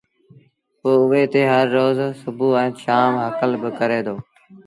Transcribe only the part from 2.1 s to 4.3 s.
سڀو ائيٚݩ شآم هڪل با ڪري دو